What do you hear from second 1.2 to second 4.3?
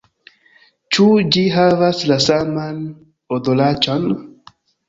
ĝi havas la saman odoraĉon?